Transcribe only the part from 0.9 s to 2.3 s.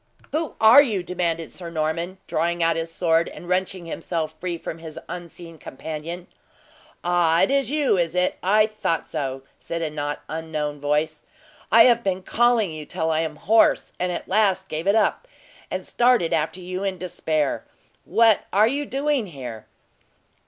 demanded Sir Norman,